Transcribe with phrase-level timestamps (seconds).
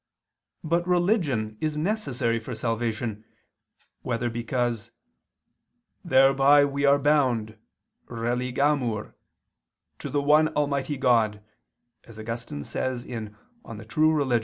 [0.63, 3.23] But religion is necessary for salvation,
[4.01, 4.89] whether because
[6.03, 7.55] "thereby we are bound
[8.07, 9.13] (religamur)
[9.99, 11.43] to the one almighty God,"
[12.05, 13.15] as Augustine says (De
[13.65, 14.39] Vera Relig.